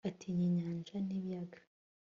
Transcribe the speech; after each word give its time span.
atinya 0.09 0.43
inyanja 0.49 0.95
n'ibiyaga 1.07 1.59